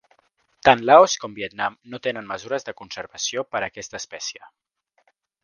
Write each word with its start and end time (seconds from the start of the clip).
Tant 0.69 0.79
Laos 0.89 1.17
com 1.25 1.35
Vietnam 1.39 1.75
no 1.95 1.99
tenen 2.07 2.31
mesures 2.31 2.67
de 2.71 2.75
conservació 2.81 3.45
per 3.53 3.63
a 3.63 3.69
aquesta 3.69 4.01
espècie. 4.01 4.43